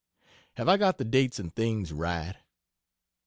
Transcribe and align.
Have 0.55 0.67
I 0.67 0.77
got 0.77 0.97
the 0.97 1.05
dates 1.05 1.37
and 1.37 1.53
things 1.55 1.93
right? 1.93 2.35